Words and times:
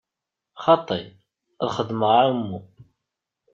Xaṭi, 0.63 1.01
ad 1.63 1.69
xedmeɣ 1.75 2.11
aɛummu. 2.21 2.59